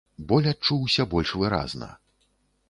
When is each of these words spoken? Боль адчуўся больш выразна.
Боль 0.29 0.47
адчуўся 0.51 1.05
больш 1.11 1.35
выразна. 1.43 1.91